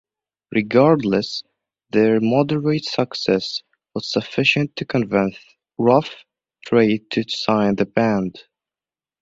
[0.51, 1.43] Regardless,
[1.91, 3.61] their moderate success
[3.93, 5.37] was sufficient to convince
[5.77, 6.25] Rough
[6.65, 8.39] Trade to sign the band.